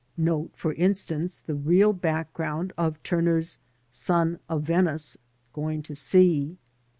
Note, 0.17 0.49
for 0.55 0.73
instance, 0.73 1.37
the 1.37 1.53
real 1.53 1.93
background 1.93 2.73
of 2.75 2.97
Turner's 3.03 3.59
''Sun 3.91 4.39
of 4.49 4.63
Venice 4.63 5.15
going 5.53 5.83
to 5.83 5.93
Sea." 5.93 6.57